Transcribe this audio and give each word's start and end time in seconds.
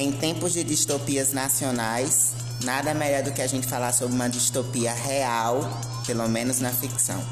Em 0.00 0.10
tempos 0.10 0.54
de 0.54 0.64
distopias 0.64 1.34
nacionais, 1.34 2.32
nada 2.64 2.94
melhor 2.94 3.22
do 3.22 3.32
que 3.32 3.42
a 3.42 3.46
gente 3.46 3.66
falar 3.66 3.92
sobre 3.92 4.14
uma 4.14 4.30
distopia 4.30 4.94
real, 4.94 5.60
pelo 6.06 6.26
menos 6.26 6.58
na 6.58 6.70
ficção. 6.70 7.22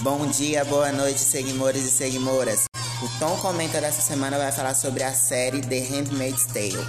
Bom 0.00 0.26
dia, 0.26 0.64
boa 0.64 0.90
noite, 0.90 1.20
seguimores 1.20 1.84
e 1.84 1.90
seguimoras. 1.92 2.64
O 3.00 3.18
Tom 3.20 3.36
Comenta 3.36 3.80
dessa 3.80 4.02
semana 4.02 4.36
vai 4.36 4.50
falar 4.50 4.74
sobre 4.74 5.04
a 5.04 5.14
série 5.14 5.60
The 5.60 5.78
Handmaid's 5.78 6.46
Tale. 6.46 6.84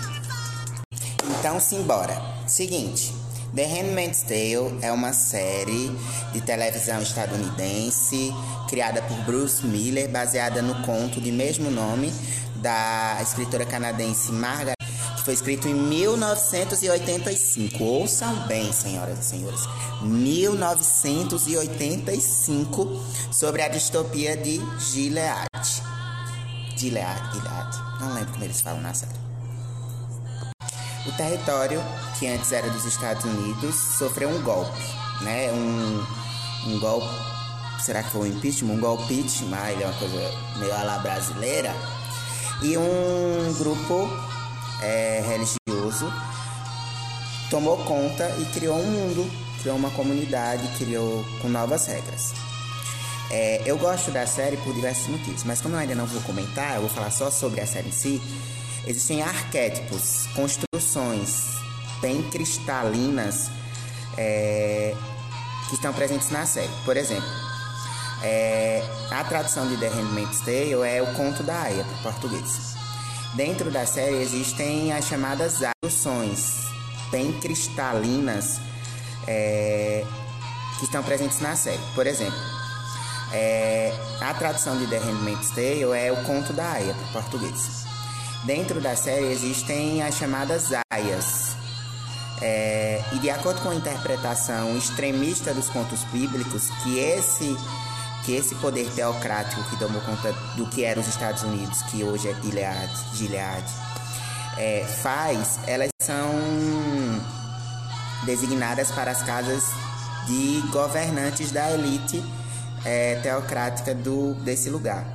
Então, 1.38 1.60
simbora. 1.60 2.20
Seguinte, 2.48 3.14
The 3.54 3.68
Handmaid's 3.68 4.24
Tale 4.24 4.80
é 4.82 4.92
uma 4.92 5.14
série 5.14 5.96
de 6.32 6.42
televisão 6.42 7.00
estadunidense 7.04 8.34
criada 8.68 9.04
por 9.04 9.18
Bruce 9.26 9.64
Miller, 9.64 10.10
baseada 10.10 10.64
no 10.64 10.82
conto 10.84 11.22
de 11.22 11.32
mesmo 11.32 11.70
nome 11.70 12.12
da 12.56 13.20
escritora 13.22 13.64
canadense 13.64 14.32
Margaret 14.32 14.74
foi 15.24 15.34
escrito 15.34 15.70
em 15.70 15.74
1985. 15.74 17.84
Ouçam 17.84 18.48
bem, 18.48 18.72
senhoras 18.74 19.20
e 19.20 19.24
senhores. 19.24 19.62
1985, 20.02 23.02
sobre 23.32 23.62
a 23.62 23.70
distopia 23.70 24.36
de 24.36 24.60
Gilead. 24.80 25.48
Gilead, 26.76 27.32
Gilead. 27.32 27.78
Não 28.02 28.14
lembro 28.14 28.34
como 28.34 28.44
eles 28.44 28.60
falam 28.60 28.82
na 28.82 28.94
série. 28.94 29.14
O 31.06 31.12
território, 31.14 31.82
que 32.20 32.28
antes 32.28 32.52
era 32.52 32.70
dos 32.70 32.84
Estados 32.86 33.24
Unidos, 33.24 33.76
sofreu 33.76 34.28
um 34.30 34.42
golpe, 34.42 34.84
né? 35.22 35.54
Um, 35.54 36.06
um 36.68 36.78
golpe. 36.80 37.08
Será 37.82 38.04
que 38.04 38.12
foi 38.12 38.30
um 38.30 38.38
impeachment? 38.38 38.74
Um 38.74 38.80
golpe, 38.80 39.26
mas 39.50 39.72
ele 39.72 39.84
é 39.84 39.88
uma 39.88 40.00
coisa 40.00 40.32
meio 40.58 40.74
à 40.74 40.84
la 40.84 41.00
brasileira. 41.00 41.74
E 42.62 42.78
um 42.78 43.54
grupo 43.58 44.08
é, 44.84 45.24
religioso 45.26 46.12
tomou 47.54 47.78
conta 47.86 48.28
e 48.40 48.46
criou 48.46 48.76
um 48.80 48.92
mundo, 48.92 49.30
criou 49.62 49.78
uma 49.78 49.92
comunidade, 49.92 50.68
criou 50.80 51.24
com 51.40 51.48
novas 51.48 51.86
regras. 51.86 52.34
É, 53.30 53.62
eu 53.64 53.78
gosto 53.78 54.10
da 54.10 54.26
série 54.26 54.58
por 54.58 54.74
diversos 54.74 55.08
motivos, 55.08 55.44
mas 55.44 55.62
como 55.62 55.76
eu 55.76 55.80
ainda 55.80 55.94
não 55.94 56.08
vou 56.08 56.20
comentar, 56.24 56.76
eu 56.76 56.82
vou 56.82 56.90
falar 56.90 57.12
só 57.12 57.30
sobre 57.30 57.62
a 57.62 57.68
série 57.68 57.90
em 57.90 57.92
si. 57.92 58.20
Existem 58.88 59.22
arquétipos, 59.22 60.26
construções 60.36 61.44
bem 62.02 62.24
cristalinas 62.32 63.52
é, 64.18 64.96
que 65.70 65.76
estão 65.76 65.94
presentes 65.94 66.32
na 66.32 66.48
série. 66.48 66.74
Por 66.84 66.98
exemplo, 66.98 67.30
é, 68.24 68.84
a 69.12 69.24
tradução 69.26 69.68
de 69.68 69.78
The 69.78 69.90
Handmaid's 69.90 70.40
Tale 70.40 70.88
é 70.88 71.04
o 71.04 71.14
conto 71.14 71.44
da 71.44 71.62
Aya 71.62 71.84
para 71.84 72.12
português. 72.12 72.83
Dentro 73.36 73.72
da 73.72 73.84
série 73.84 74.22
existem 74.22 74.94
as 74.94 75.06
chamadas 75.06 75.56
aluções, 75.84 76.68
bem 77.10 77.34
cristalinas, 77.40 78.60
é, 79.28 80.06
que 80.78 80.86
estão 80.86 81.02
presentes 81.02 81.40
na 81.40 81.56
série. 81.56 81.82
Por 81.96 82.06
exemplo, 82.06 82.38
é, 83.34 83.92
a 84.22 84.36
tradução 84.36 84.78
de 84.78 84.86
The 84.86 85.00
Handmaid's 85.00 85.50
Tale 85.50 85.98
é 85.98 86.12
o 86.12 86.24
conto 86.26 86.54
da 86.54 86.74
Aya 86.74 86.94
para 86.94 87.22
português. 87.24 87.86
Dentro 88.46 88.80
da 88.80 88.96
série 88.96 89.32
existem 89.32 90.04
as 90.04 90.16
chamadas 90.16 90.70
aias. 90.92 91.56
É, 92.40 93.04
e 93.14 93.20
de 93.20 93.32
acordo 93.32 93.62
com 93.62 93.70
a 93.70 93.76
interpretação 93.76 94.78
extremista 94.78 95.56
dos 95.56 95.70
contos 95.70 96.04
bíblicos, 96.12 96.70
que 96.84 97.00
esse 97.00 97.58
que 98.26 98.36
esse 98.36 98.56
poder 98.56 98.90
teocrático 98.92 99.64
que 99.70 99.78
tomou 99.78 100.02
conta 100.02 100.34
do 100.56 100.68
que 100.68 100.84
eram 100.84 101.02
os 101.02 101.08
Estados 101.08 101.44
Unidos, 101.44 101.82
que 101.84 102.04
hoje 102.04 102.30
é 102.30 102.34
Gilead, 102.42 102.92
Gilead 103.16 103.64
é, 104.58 104.84
faz, 105.02 105.60
elas 105.68 105.90
são 106.02 106.32
designadas 108.26 108.92
para 108.92 109.12
as 109.12 109.22
casas 109.24 109.64
de 110.28 110.62
governantes 110.72 111.52
da 111.52 111.72
elite 111.72 112.24
é, 112.86 113.16
teocrática 113.16 113.94
do, 113.94 114.34
desse 114.36 114.70
lugar, 114.70 115.06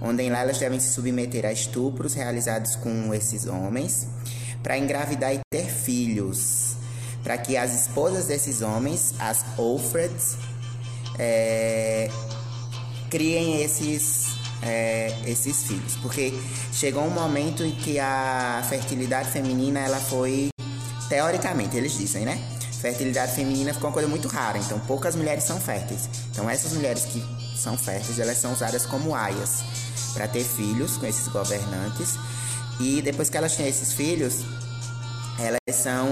onde 0.00 0.28
lá 0.28 0.40
elas 0.40 0.58
devem 0.58 0.80
se 0.80 0.92
submeter 0.92 1.44
a 1.46 1.52
estupros 1.52 2.14
realizados 2.14 2.76
com 2.76 3.14
esses 3.14 3.46
homens 3.46 4.08
para 4.62 4.76
engravidar 4.76 5.32
e 5.32 5.40
ter 5.50 5.66
filhos, 5.66 6.74
para 7.22 7.38
que 7.38 7.56
as 7.56 7.72
esposas 7.72 8.26
desses 8.26 8.62
homens, 8.62 9.14
as 9.20 9.44
Alfreds, 9.56 10.36
é, 11.18 12.10
criem 13.10 13.62
esses, 13.62 14.36
é, 14.62 15.14
esses 15.26 15.64
filhos. 15.64 15.96
Porque 16.02 16.32
chegou 16.72 17.04
um 17.04 17.10
momento 17.10 17.62
em 17.62 17.72
que 17.72 17.98
a 17.98 18.64
fertilidade 18.68 19.30
feminina 19.30 19.80
ela 19.80 19.98
foi, 19.98 20.48
teoricamente, 21.08 21.76
eles 21.76 21.96
dizem, 21.96 22.24
né? 22.24 22.40
Fertilidade 22.80 23.32
feminina 23.34 23.72
ficou 23.72 23.88
uma 23.88 23.94
coisa 23.94 24.08
muito 24.08 24.28
rara, 24.28 24.58
então 24.58 24.78
poucas 24.80 25.16
mulheres 25.16 25.44
são 25.44 25.58
férteis. 25.58 26.08
Então 26.30 26.48
essas 26.48 26.72
mulheres 26.72 27.04
que 27.06 27.22
são 27.56 27.76
férteis, 27.76 28.18
elas 28.18 28.38
são 28.38 28.52
usadas 28.52 28.84
como 28.86 29.14
aias 29.14 29.64
para 30.12 30.28
ter 30.28 30.44
filhos 30.44 30.96
com 30.96 31.06
esses 31.06 31.26
governantes. 31.28 32.14
E 32.78 33.00
depois 33.00 33.30
que 33.30 33.36
elas 33.36 33.56
têm 33.56 33.66
esses 33.66 33.92
filhos, 33.92 34.44
elas 35.38 35.76
são 35.76 36.08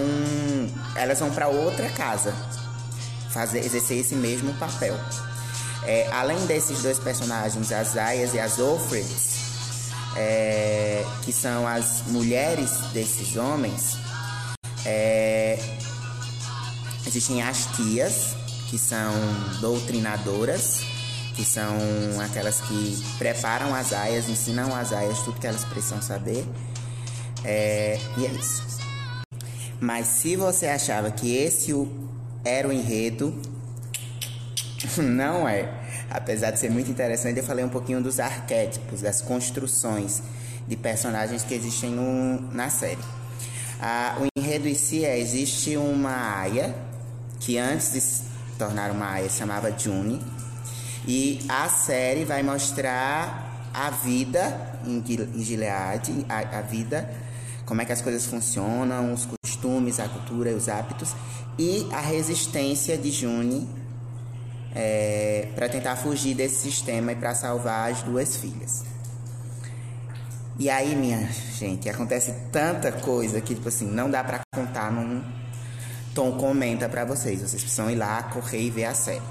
elas 0.97 1.21
vão 1.21 1.31
para 1.31 1.49
outra 1.49 1.89
casa 1.91 2.35
fazer 3.31 3.59
exercer 3.61 3.99
esse 3.99 4.15
mesmo 4.15 4.55
papel. 4.55 4.97
É, 5.87 6.09
além 6.13 6.39
desses 6.47 6.83
dois 6.83 6.99
personagens, 6.99 7.71
as 7.71 7.97
Ayas 7.97 8.33
e 8.35 8.41
as 8.41 8.59
Offreds, 8.59 9.91
é, 10.17 11.05
que 11.23 11.33
são 11.33 11.67
as 11.67 12.03
mulheres 12.07 12.71
desses 12.93 13.37
homens, 13.37 13.99
é, 14.87 15.59
existem 17.07 17.43
as 17.43 17.67
tias, 17.77 18.35
que 18.71 18.79
são 18.79 19.13
doutrinadoras, 19.61 20.81
que 21.35 21.45
são 21.45 21.77
aquelas 22.25 22.61
que 22.61 23.05
preparam 23.19 23.75
as 23.75 23.93
aias, 23.93 24.29
ensinam 24.29 24.75
as 24.75 24.93
aias 24.93 25.19
tudo 25.21 25.39
que 25.39 25.47
elas 25.47 25.65
precisam 25.65 26.01
saber. 26.01 26.47
É, 27.45 27.99
e 28.17 28.27
é 28.27 28.31
isso. 28.31 28.63
Mas 29.81 30.07
se 30.07 30.35
você 30.35 30.67
achava 30.67 31.11
que 31.11 31.37
esse 31.37 31.73
era 32.45 32.67
o 32.67 32.73
enredo, 32.73 33.39
Não 34.99 35.49
é. 35.49 35.69
Apesar 36.11 36.51
de 36.51 36.59
ser 36.59 36.71
muito 36.71 36.91
interessante, 36.91 37.39
eu 37.39 37.45
falei 37.45 37.65
um 37.65 37.69
pouquinho 37.69 38.03
dos 38.03 38.21
arquétipos, 38.21 39.01
das 39.01 39.21
construções 39.21 40.23
de 40.67 40.77
personagens 40.77 41.43
que 41.43 41.55
existem 41.55 41.91
no, 41.91 42.41
na 42.53 42.71
série. 42.71 43.03
Ah, 43.81 44.17
o 44.21 44.39
enredo 44.39 44.69
em 44.69 44.75
si 44.75 45.05
é: 45.05 45.19
existe 45.19 45.77
uma 45.77 46.39
aia, 46.39 46.75
que 47.41 47.59
antes 47.59 47.93
de 47.93 48.01
se 48.01 48.23
tornar 48.59 48.91
uma 48.91 49.11
aia 49.11 49.29
chamava 49.29 49.77
June, 49.77 50.21
e 51.07 51.45
a 51.49 51.69
série 51.69 52.25
vai 52.25 52.43
mostrar 52.43 53.69
a 53.75 53.91
vida 53.91 54.79
em 54.87 55.03
Gilead, 55.43 56.27
a, 56.29 56.59
a 56.59 56.63
vida, 56.63 57.11
como 57.67 57.83
é 57.83 57.85
que 57.85 57.93
as 57.93 58.01
coisas 58.01 58.25
funcionam, 58.25 59.13
os 59.13 59.27
costumes, 59.27 59.99
a 59.99 60.09
cultura 60.09 60.51
e 60.51 60.55
os 60.55 60.69
hábitos, 60.69 61.15
e 61.59 61.87
a 61.93 62.01
resistência 62.01 62.97
de 62.97 63.11
June 63.11 63.69
é, 64.75 65.49
para 65.55 65.69
tentar 65.69 65.97
fugir 65.97 66.35
desse 66.35 66.57
sistema 66.57 67.13
e 67.13 67.17
para 67.17 67.35
salvar 67.35 67.93
as 67.93 68.03
duas 68.03 68.37
filhas. 68.37 68.85
E 70.59 70.71
aí, 70.71 70.95
minha 70.95 71.29
gente, 71.59 71.89
acontece 71.89 72.33
tanta 72.53 72.93
coisa 72.93 73.41
que, 73.41 73.55
tipo 73.55 73.69
assim, 73.69 73.87
não 73.87 74.11
dá 74.11 74.23
para 74.23 74.41
contar 74.55 74.91
num 74.93 75.23
tom 76.15 76.33
comenta 76.39 76.89
para 76.89 77.05
vocês. 77.05 77.41
Vocês 77.41 77.63
precisam 77.63 77.91
ir 77.91 77.97
lá, 77.97 78.23
correr 78.25 78.61
e 78.61 78.71
ver 78.71 78.85
a 78.85 78.95
série, 78.95 79.23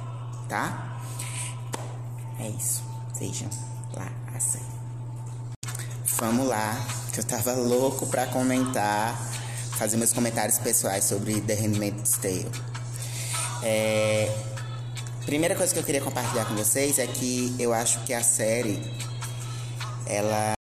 tá? 0.49 0.99
É 2.39 2.49
isso. 2.49 2.83
Vejam 3.17 3.49
lá 3.93 4.11
a 4.35 4.39
série. 4.39 4.63
Vamos 6.17 6.47
lá, 6.47 6.77
que 7.13 7.19
eu 7.19 7.23
tava 7.23 7.53
louco 7.53 8.05
para 8.07 8.27
comentar, 8.27 9.17
fazer 9.77 9.97
meus 9.97 10.11
comentários 10.11 10.59
pessoais 10.59 11.05
sobre 11.05 11.39
The 11.41 11.53
Handmaid's 11.55 12.17
Tale. 12.17 12.51
É, 13.63 14.52
Primeira 15.25 15.55
coisa 15.55 15.73
que 15.73 15.79
eu 15.79 15.83
queria 15.83 16.01
compartilhar 16.01 16.45
com 16.45 16.53
vocês 16.55 16.99
é 16.99 17.07
que 17.07 17.55
eu 17.57 17.73
acho 17.73 18.03
que 18.03 18.13
a 18.13 18.21
série 18.21 18.79
ela 20.05 20.53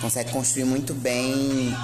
consegue 0.00 0.30
construir 0.30 0.64
muito 0.64 0.94
bem 0.94 1.74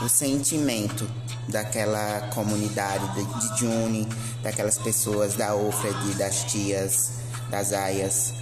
o 0.00 0.08
sentimento 0.08 1.08
daquela 1.48 2.28
comunidade 2.32 3.04
de 3.14 3.58
June, 3.58 4.08
daquelas 4.42 4.78
pessoas 4.78 5.34
da 5.34 5.54
Ofred, 5.54 6.14
das 6.14 6.44
tias, 6.44 7.10
das 7.50 7.72
aias, 7.72 8.32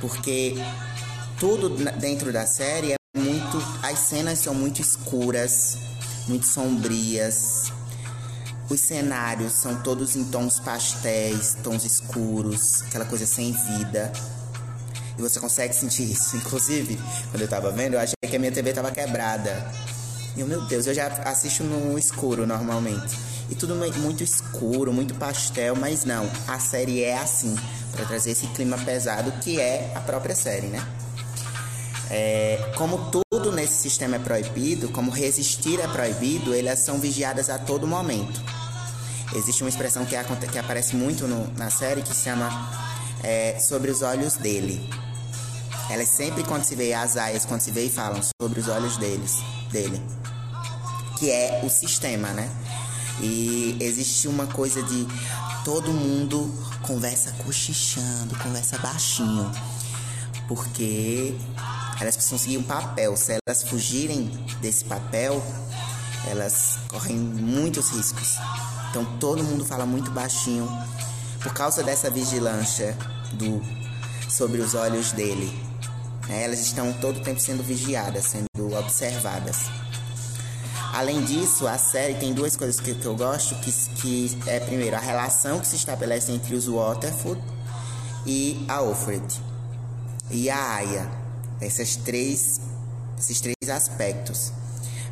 porque 0.00 0.54
tudo 1.38 1.68
dentro 1.68 2.32
da 2.32 2.46
série 2.46 2.92
é 2.92 2.96
muito, 3.16 3.58
as 3.82 3.98
cenas 3.98 4.38
são 4.38 4.54
muito 4.54 4.80
escuras, 4.80 5.76
muito 6.26 6.46
sombrias, 6.46 7.70
os 8.68 8.80
cenários 8.80 9.52
são 9.52 9.76
todos 9.82 10.16
em 10.16 10.24
tons 10.24 10.58
pastéis, 10.58 11.56
tons 11.62 11.84
escuros, 11.84 12.82
aquela 12.82 13.04
coisa 13.04 13.24
sem 13.24 13.52
vida. 13.52 14.12
E 15.16 15.22
você 15.22 15.38
consegue 15.38 15.74
sentir 15.74 16.10
isso. 16.10 16.36
Inclusive, 16.38 16.98
quando 17.30 17.42
eu 17.42 17.48
tava 17.48 17.70
vendo, 17.70 17.94
eu 17.94 18.00
achei 18.00 18.14
que 18.28 18.36
a 18.36 18.38
minha 18.38 18.52
TV 18.52 18.72
tava 18.72 18.90
quebrada. 18.90 19.72
E 20.36 20.42
meu 20.42 20.66
Deus, 20.66 20.86
eu 20.86 20.94
já 20.94 21.06
assisto 21.24 21.62
no 21.64 21.98
escuro 21.98 22.46
normalmente. 22.46 23.16
E 23.48 23.54
tudo 23.54 23.74
muito 23.76 24.24
escuro, 24.24 24.92
muito 24.92 25.14
pastel, 25.14 25.76
mas 25.76 26.04
não. 26.04 26.28
A 26.48 26.58
série 26.58 27.04
é 27.04 27.16
assim, 27.16 27.54
para 27.92 28.04
trazer 28.04 28.32
esse 28.32 28.48
clima 28.48 28.76
pesado 28.78 29.30
que 29.40 29.60
é 29.60 29.92
a 29.94 30.00
própria 30.00 30.34
série, 30.34 30.66
né? 30.66 30.84
É, 32.10 32.72
como 32.76 33.10
tudo 33.10 33.50
nesse 33.52 33.74
sistema 33.74 34.16
é 34.16 34.18
proibido, 34.18 34.88
como 34.90 35.10
resistir 35.10 35.80
é 35.80 35.88
proibido, 35.88 36.54
elas 36.54 36.80
são 36.80 36.98
vigiadas 36.98 37.48
a 37.48 37.58
todo 37.58 37.86
momento. 37.86 38.55
Existe 39.34 39.62
uma 39.62 39.68
expressão 39.68 40.04
que, 40.04 40.16
que 40.50 40.58
aparece 40.58 40.96
muito 40.96 41.26
no, 41.26 41.46
na 41.54 41.70
série 41.70 42.02
que 42.02 42.14
se 42.14 42.24
chama 42.24 42.48
é, 43.22 43.58
sobre 43.58 43.90
os 43.90 44.02
olhos 44.02 44.36
dele. 44.36 44.88
Elas 45.90 46.08
sempre, 46.08 46.42
quando 46.44 46.64
se 46.64 46.74
vê 46.74 46.92
as 46.92 47.16
aias, 47.16 47.44
quando 47.44 47.60
se 47.60 47.70
vê 47.70 47.88
falam 47.88 48.20
sobre 48.40 48.60
os 48.60 48.68
olhos 48.68 48.96
deles, 48.96 49.36
dele, 49.70 50.02
que 51.18 51.30
é 51.30 51.60
o 51.64 51.70
sistema, 51.70 52.28
né? 52.28 52.50
E 53.20 53.76
existe 53.80 54.28
uma 54.28 54.46
coisa 54.46 54.82
de 54.82 55.06
todo 55.64 55.90
mundo 55.92 56.52
conversa 56.82 57.32
cochichando, 57.44 58.36
conversa 58.38 58.78
baixinho, 58.78 59.50
porque 60.46 61.34
elas 62.00 62.14
precisam 62.14 62.38
seguir 62.38 62.58
um 62.58 62.62
papel. 62.62 63.16
Se 63.16 63.38
elas 63.46 63.62
fugirem 63.62 64.26
desse 64.60 64.84
papel, 64.84 65.42
elas 66.28 66.78
correm 66.88 67.16
muitos 67.16 67.90
riscos. 67.90 68.36
Então 68.96 69.18
todo 69.18 69.44
mundo 69.44 69.62
fala 69.62 69.84
muito 69.84 70.10
baixinho 70.10 70.66
por 71.42 71.52
causa 71.52 71.82
dessa 71.82 72.10
vigilância 72.10 72.96
do 73.34 73.62
sobre 74.26 74.62
os 74.62 74.74
olhos 74.74 75.12
dele. 75.12 75.52
Né? 76.26 76.44
Elas 76.44 76.60
estão 76.60 76.90
todo 76.94 77.18
o 77.18 77.22
tempo 77.22 77.38
sendo 77.38 77.62
vigiadas, 77.62 78.24
sendo 78.24 78.74
observadas. 78.74 79.66
Além 80.94 81.22
disso, 81.24 81.66
a 81.66 81.76
série 81.76 82.14
tem 82.14 82.32
duas 82.32 82.56
coisas 82.56 82.80
que, 82.80 82.94
que 82.94 83.04
eu 83.04 83.14
gosto, 83.14 83.54
que, 83.56 83.70
que 83.70 84.38
é 84.46 84.60
primeiro 84.60 84.96
a 84.96 85.00
relação 85.00 85.60
que 85.60 85.66
se 85.66 85.76
estabelece 85.76 86.32
entre 86.32 86.54
os 86.54 86.66
Waterford 86.66 87.42
e 88.24 88.64
a 88.66 88.76
Alfred 88.76 89.26
e 90.30 90.48
a 90.48 90.74
Aya. 90.76 91.10
Essas 91.60 91.96
três, 91.96 92.62
esses 93.18 93.42
três 93.42 93.68
aspectos. 93.68 94.52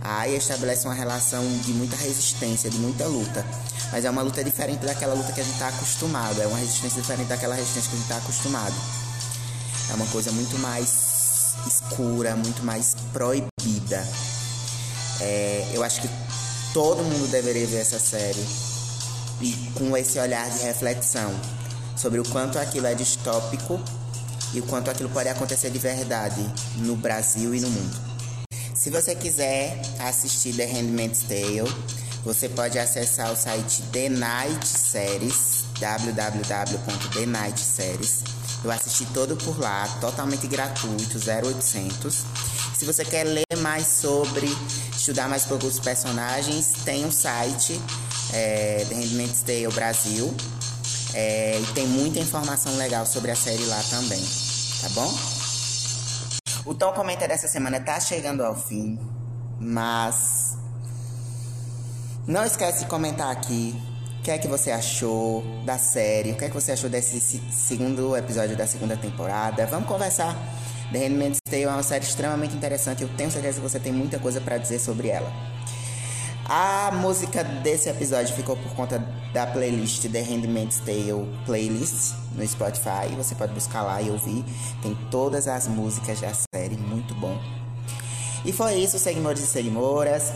A 0.04 0.20
Aya 0.20 0.36
estabelece 0.36 0.86
uma 0.86 0.92
relação 0.92 1.42
de 1.62 1.72
muita 1.72 1.96
resistência, 1.96 2.68
de 2.68 2.76
muita 2.76 3.06
luta. 3.06 3.42
Mas 3.90 4.04
é 4.04 4.10
uma 4.10 4.20
luta 4.20 4.44
diferente 4.44 4.84
daquela 4.84 5.14
luta 5.14 5.32
que 5.32 5.40
a 5.40 5.42
gente 5.42 5.54
está 5.54 5.68
acostumado. 5.68 6.42
É 6.42 6.46
uma 6.46 6.58
resistência 6.58 7.00
diferente 7.00 7.28
daquela 7.28 7.54
resistência 7.54 7.88
que 7.88 7.96
a 7.96 7.98
gente 7.98 8.10
está 8.10 8.18
acostumado. 8.18 8.74
É 9.90 9.94
uma 9.94 10.06
coisa 10.08 10.30
muito 10.32 10.58
mais 10.58 11.54
escura, 11.66 12.36
muito 12.36 12.62
mais 12.62 12.94
proibida. 13.14 14.06
É, 15.22 15.70
eu 15.72 15.82
acho 15.82 16.02
que 16.02 16.10
todo 16.74 17.02
mundo 17.02 17.30
deveria 17.30 17.66
ver 17.66 17.78
essa 17.78 17.98
série 17.98 18.44
e 19.40 19.52
com 19.74 19.96
esse 19.96 20.18
olhar 20.18 20.50
de 20.50 20.58
reflexão 20.64 21.32
sobre 21.96 22.20
o 22.20 22.24
quanto 22.24 22.58
aquilo 22.58 22.86
é 22.86 22.94
distópico 22.94 23.80
e 24.52 24.60
o 24.60 24.64
quanto 24.64 24.90
aquilo 24.90 25.08
pode 25.08 25.30
acontecer 25.30 25.70
de 25.70 25.78
verdade 25.78 26.44
no 26.76 26.94
Brasil 26.94 27.54
e 27.54 27.60
no 27.60 27.70
mundo. 27.70 28.13
Se 28.84 28.90
você 28.90 29.14
quiser 29.14 29.80
assistir 29.98 30.52
The 30.52 30.66
Handmaid's 30.66 31.22
Tale, 31.22 31.72
você 32.22 32.50
pode 32.50 32.78
acessar 32.78 33.32
o 33.32 33.36
site 33.36 33.80
The 33.90 34.10
Night 34.10 34.68
Series, 34.68 35.64
www.thenightseries. 35.80 38.24
Eu 38.62 38.70
assisti 38.70 39.06
todo 39.14 39.38
por 39.38 39.58
lá, 39.58 39.88
totalmente 40.02 40.46
gratuito, 40.46 41.18
0800. 41.18 42.26
Se 42.78 42.84
você 42.84 43.06
quer 43.06 43.24
ler 43.24 43.56
mais 43.60 43.86
sobre, 43.86 44.54
estudar 44.94 45.30
mais 45.30 45.44
sobre 45.44 45.66
os 45.66 45.78
personagens, 45.78 46.74
tem 46.84 47.06
um 47.06 47.10
site, 47.10 47.80
é, 48.34 48.84
The 48.86 48.96
Handmaid's 48.96 49.40
Tale 49.40 49.68
Brasil. 49.68 50.34
É, 51.14 51.58
e 51.58 51.66
tem 51.72 51.86
muita 51.86 52.18
informação 52.18 52.76
legal 52.76 53.06
sobre 53.06 53.30
a 53.30 53.36
série 53.36 53.64
lá 53.64 53.82
também, 53.88 54.22
tá 54.82 54.90
bom? 54.90 55.33
O 56.66 56.72
Tom 56.74 56.92
Comenta 56.94 57.28
dessa 57.28 57.46
semana 57.46 57.78
tá 57.78 58.00
chegando 58.00 58.42
ao 58.42 58.54
fim, 58.54 58.98
mas 59.60 60.56
não 62.26 62.42
esquece 62.42 62.84
de 62.84 62.86
comentar 62.86 63.30
aqui 63.30 63.74
o 64.18 64.22
que 64.22 64.30
é 64.30 64.38
que 64.38 64.48
você 64.48 64.70
achou 64.70 65.44
da 65.66 65.76
série, 65.76 66.32
o 66.32 66.36
que 66.36 66.46
é 66.46 66.48
que 66.48 66.54
você 66.54 66.72
achou 66.72 66.88
desse 66.88 67.20
segundo 67.52 68.16
episódio 68.16 68.56
da 68.56 68.66
segunda 68.66 68.96
temporada. 68.96 69.66
Vamos 69.66 69.86
conversar. 69.86 70.34
The 70.90 71.00
Handmaid's 71.00 71.40
Tale 71.44 71.64
é 71.64 71.68
uma 71.68 71.82
série 71.82 72.04
extremamente 72.04 72.56
interessante, 72.56 73.02
eu 73.02 73.10
tenho 73.14 73.30
certeza 73.30 73.60
que 73.60 73.68
você 73.68 73.78
tem 73.78 73.92
muita 73.92 74.18
coisa 74.18 74.40
para 74.40 74.56
dizer 74.56 74.78
sobre 74.78 75.08
ela. 75.08 75.30
A 76.46 76.90
música 76.92 77.42
desse 77.42 77.88
episódio 77.88 78.34
ficou 78.34 78.54
por 78.54 78.74
conta 78.74 78.98
da 79.32 79.46
playlist 79.46 80.06
The 80.10 80.20
Handmaid's 80.20 80.78
Tale 80.80 81.26
Playlist 81.46 82.12
no 82.34 82.46
Spotify. 82.46 83.08
Você 83.16 83.34
pode 83.34 83.54
buscar 83.54 83.82
lá 83.82 84.02
e 84.02 84.10
ouvir. 84.10 84.44
Tem 84.82 84.94
todas 85.10 85.48
as 85.48 85.66
músicas 85.66 86.20
da 86.20 86.32
série, 86.54 86.76
muito 86.76 87.14
bom. 87.14 87.40
E 88.44 88.52
foi 88.52 88.74
isso, 88.74 88.98
seguidores 88.98 89.42
e 89.42 89.46
seguidoras. 89.46 90.32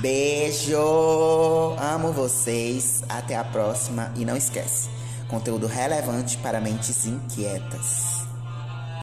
Beijo! 0.00 1.76
Amo 1.78 2.12
vocês. 2.12 3.04
Até 3.08 3.36
a 3.36 3.44
próxima. 3.44 4.12
E 4.16 4.24
não 4.24 4.36
esquece: 4.36 4.88
conteúdo 5.28 5.68
relevante 5.68 6.38
para 6.38 6.60
mentes 6.60 7.06
inquietas. 7.06 8.19